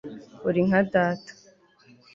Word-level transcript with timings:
uri 0.47 0.61
nka 0.67 0.79
data 0.91 1.31